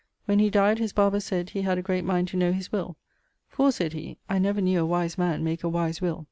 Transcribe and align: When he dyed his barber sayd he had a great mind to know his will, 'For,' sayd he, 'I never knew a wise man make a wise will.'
When 0.25 0.39
he 0.39 0.49
dyed 0.49 0.79
his 0.79 0.93
barber 0.93 1.19
sayd 1.19 1.51
he 1.51 1.61
had 1.61 1.77
a 1.77 1.83
great 1.83 2.03
mind 2.03 2.27
to 2.29 2.35
know 2.35 2.51
his 2.53 2.71
will, 2.71 2.97
'For,' 3.49 3.71
sayd 3.71 3.93
he, 3.93 4.17
'I 4.29 4.39
never 4.39 4.59
knew 4.59 4.79
a 4.79 4.85
wise 4.87 5.15
man 5.15 5.43
make 5.43 5.63
a 5.63 5.69
wise 5.69 6.01
will.' 6.01 6.19